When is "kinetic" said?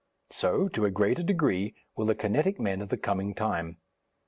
2.15-2.59